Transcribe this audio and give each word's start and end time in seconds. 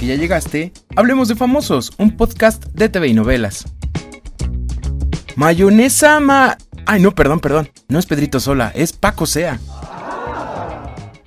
que 0.00 0.06
ya 0.06 0.14
llegaste, 0.14 0.72
hablemos 0.96 1.28
de 1.28 1.36
famosos, 1.36 1.92
un 1.98 2.16
podcast 2.16 2.64
de 2.72 2.88
TV 2.88 3.08
y 3.08 3.12
novelas. 3.12 3.66
Mayonesa 5.36 6.20
ma... 6.20 6.56
Ay, 6.86 7.02
no, 7.02 7.14
perdón, 7.14 7.38
perdón. 7.40 7.68
No 7.88 7.98
es 7.98 8.06
Pedrito 8.06 8.40
Sola, 8.40 8.72
es 8.74 8.94
Paco 8.94 9.26
Sea. 9.26 9.60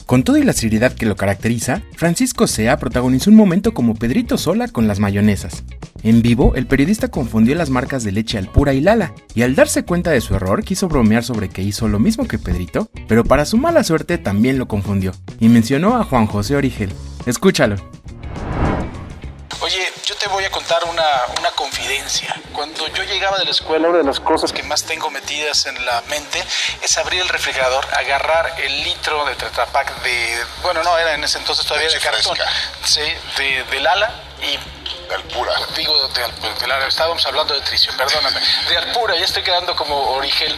Con 0.08 0.24
toda 0.24 0.40
y 0.40 0.44
la 0.44 0.54
seriedad 0.54 0.92
que 0.92 1.06
lo 1.06 1.16
caracteriza, 1.16 1.84
Francisco 1.96 2.48
Sea 2.48 2.80
protagonizó 2.80 3.30
un 3.30 3.36
momento 3.36 3.76
como 3.76 3.94
Pedrito 3.94 4.40
Sola 4.40 4.68
con 4.68 4.88
las 4.88 5.00
mayonesas. 5.00 5.64
En 6.02 6.24
vivo, 6.24 6.56
el 6.56 6.66
periodista 6.66 7.10
confundió 7.10 7.54
las 7.54 7.70
marcas 7.70 8.04
de 8.04 8.12
leche 8.12 8.40
Alpura 8.40 8.74
y 8.74 8.82
Lala, 8.82 9.14
y 9.36 9.44
al 9.44 9.54
darse 9.54 9.86
cuenta 9.86 10.10
de 10.10 10.22
su 10.22 10.34
error 10.34 10.64
quiso 10.64 10.88
bromear 10.88 11.24
sobre 11.24 11.50
que 11.50 11.62
hizo 11.62 11.88
lo 11.88 12.00
mismo 12.00 12.28
que 12.28 12.40
Pedrito, 12.40 12.90
pero 13.08 13.24
para 13.24 13.46
su 13.46 13.60
mala 13.60 13.84
suerte 13.84 14.18
también 14.18 14.58
lo 14.58 14.68
confundió, 14.68 15.12
y 15.40 15.48
mencionó 15.48 15.96
a 15.96 16.04
Juan 16.04 16.26
José 16.26 16.56
Origel. 16.56 16.90
Escúchalo. 17.28 17.93
Voy 20.34 20.46
a 20.46 20.50
contar 20.50 20.84
una, 20.90 21.04
una 21.40 21.52
confidencia. 21.52 22.36
Cuando 22.54 22.88
yo 22.88 23.04
llegaba 23.04 23.38
de 23.38 23.46
la 23.46 23.52
escuela, 23.52 23.88
una 23.90 24.00
de 24.00 24.04
las 24.04 24.20
cosas 24.20 24.52
que 24.52 24.64
más 24.64 24.84
tengo 24.84 25.12
metidas 25.12 25.68
en 25.68 25.86
la 25.86 26.02
mente 26.10 26.44
es 26.82 26.98
abrir 26.98 27.22
el 27.22 27.30
refrigerador, 27.30 27.86
agarrar 27.96 28.52
el 28.60 28.84
litro 28.84 29.26
de 29.26 29.36
Tetra 29.36 29.68
Pak 29.68 30.02
de... 30.02 30.40
Bueno, 30.64 30.82
no, 30.82 30.98
era 30.98 31.14
en 31.14 31.24
ese 31.24 31.38
entonces 31.38 31.64
todavía 31.68 31.88
de 31.88 32.00
cartón. 32.00 32.36
Sí, 32.84 33.02
de, 33.38 33.64
de 33.70 33.80
Lala 33.80 34.12
y 34.42 34.58
De 35.08 35.14
Alpura. 35.16 35.52
digo 35.78 35.94
de, 36.10 36.24
Al- 36.24 36.60
de 36.60 36.68
Lala, 36.68 36.88
estábamos 36.88 37.24
hablando 37.28 37.54
de 37.54 37.62
Tricio, 37.62 37.94
perdóname. 37.96 38.40
De 38.70 38.78
Alpura, 38.78 39.16
ya 39.16 39.26
estoy 39.26 39.44
quedando 39.44 39.76
como 39.76 39.96
Origel. 40.16 40.56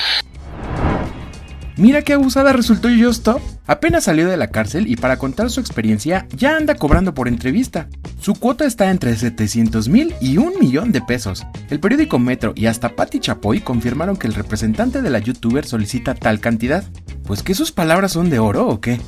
Mira 1.78 2.02
qué 2.02 2.14
abusada 2.14 2.54
resultó 2.54 2.88
Stop. 2.88 3.42
Apenas 3.68 4.06
salió 4.06 4.30
de 4.30 4.38
la 4.38 4.48
cárcel 4.48 4.88
y 4.88 4.96
para 4.96 5.18
contar 5.18 5.50
su 5.50 5.60
experiencia 5.60 6.26
ya 6.30 6.56
anda 6.56 6.76
cobrando 6.76 7.14
por 7.14 7.28
entrevista. 7.28 7.88
Su 8.26 8.34
cuota 8.34 8.66
está 8.66 8.90
entre 8.90 9.16
700 9.16 9.88
mil 9.88 10.16
y 10.20 10.38
un 10.38 10.54
millón 10.60 10.92
de 10.92 11.00
pesos. 11.00 11.46
El 11.70 11.80
periódico 11.80 12.18
Metro 12.18 12.54
y 12.56 12.66
hasta 12.66 12.96
Patti 12.96 13.20
Chapoy 13.20 13.60
confirmaron 13.60 14.18
que 14.18 14.26
el 14.26 14.34
representante 14.34 15.04
de 15.04 15.12
la 15.12 15.20
youtuber 15.20 15.64
solicita 15.64 16.16
tal 16.16 16.40
cantidad. 16.40 16.84
Pues 17.28 17.44
que 17.44 17.54
sus 17.54 17.72
palabras 17.72 18.14
son 18.14 18.32
de 18.32 18.40
oro 18.40 18.68
o 18.68 18.82
qué? 18.82 19.00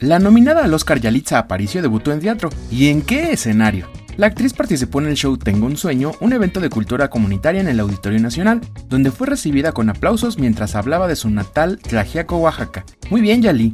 La 0.00 0.18
nominada 0.18 0.64
al 0.64 0.74
Oscar 0.74 0.98
Yalitza 0.98 1.38
Aparicio 1.38 1.82
debutó 1.82 2.10
en 2.10 2.18
teatro. 2.18 2.50
¿Y 2.68 2.88
en 2.88 3.00
qué 3.00 3.30
escenario? 3.30 3.86
La 4.16 4.26
actriz 4.26 4.52
participó 4.52 5.00
en 5.00 5.06
el 5.06 5.14
show 5.14 5.36
Tengo 5.36 5.66
un 5.66 5.76
sueño, 5.76 6.10
un 6.18 6.32
evento 6.32 6.58
de 6.58 6.68
cultura 6.68 7.10
comunitaria 7.10 7.60
en 7.60 7.68
el 7.68 7.78
Auditorio 7.78 8.18
Nacional, 8.18 8.60
donde 8.88 9.12
fue 9.12 9.28
recibida 9.28 9.70
con 9.70 9.88
aplausos 9.88 10.40
mientras 10.40 10.74
hablaba 10.74 11.06
de 11.06 11.14
su 11.14 11.30
natal 11.30 11.78
Tlaxiaco, 11.78 12.38
Oaxaca. 12.38 12.84
Muy 13.08 13.20
bien, 13.20 13.40
Yali. 13.40 13.72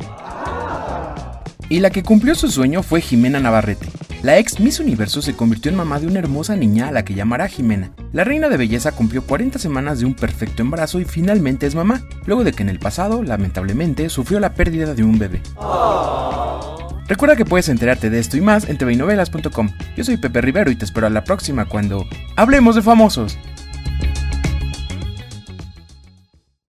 Y 1.70 1.78
la 1.78 1.90
que 1.90 2.02
cumplió 2.02 2.34
su 2.34 2.50
sueño 2.50 2.82
fue 2.82 3.00
Jimena 3.00 3.38
Navarrete. 3.38 3.86
La 4.24 4.38
ex 4.38 4.58
Miss 4.58 4.80
Universo 4.80 5.22
se 5.22 5.36
convirtió 5.36 5.70
en 5.70 5.76
mamá 5.76 6.00
de 6.00 6.08
una 6.08 6.18
hermosa 6.18 6.56
niña 6.56 6.88
a 6.88 6.90
la 6.90 7.04
que 7.04 7.14
llamará 7.14 7.46
Jimena. 7.46 7.92
La 8.12 8.24
reina 8.24 8.48
de 8.48 8.56
belleza 8.56 8.90
cumplió 8.90 9.22
40 9.22 9.60
semanas 9.60 10.00
de 10.00 10.04
un 10.04 10.14
perfecto 10.14 10.62
embarazo 10.62 10.98
y 10.98 11.04
finalmente 11.04 11.68
es 11.68 11.76
mamá, 11.76 12.02
luego 12.26 12.42
de 12.42 12.52
que 12.52 12.64
en 12.64 12.70
el 12.70 12.80
pasado, 12.80 13.22
lamentablemente, 13.22 14.10
sufrió 14.10 14.41
la 14.41 14.52
pérdida 14.52 14.94
de 14.94 15.04
un 15.04 15.20
bebé. 15.20 15.42
Recuerda 17.06 17.36
que 17.36 17.44
puedes 17.44 17.68
enterarte 17.68 18.10
de 18.10 18.18
esto 18.18 18.36
y 18.36 18.41
más 18.41 18.68
en 18.68 18.76
tvinovelas.com. 18.76 19.70
Yo 19.96 20.02
soy 20.02 20.16
Pepe 20.16 20.41
Rivero 20.41 20.72
y 20.72 20.76
te 20.76 20.84
espero 20.84 21.06
a 21.06 21.10
la 21.10 21.22
próxima 21.22 21.66
cuando 21.66 22.04
hablemos 22.34 22.74
de 22.74 22.82
famosos. 22.82 23.38